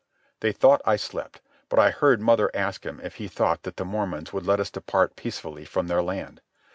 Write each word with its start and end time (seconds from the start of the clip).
They 0.39 0.51
thought 0.51 0.81
I 0.83 0.95
slept, 0.95 1.41
but 1.69 1.77
I 1.77 1.91
heard 1.91 2.19
mother 2.21 2.49
ask 2.55 2.87
him 2.87 2.99
if 3.03 3.17
he 3.17 3.27
thought 3.27 3.61
that 3.61 3.77
the 3.77 3.85
Mormons 3.85 4.33
would 4.33 4.47
let 4.47 4.59
us 4.59 4.71
depart 4.71 5.15
peacefully 5.15 5.63
from 5.63 5.89
their 5.89 6.01
land. 6.01 6.41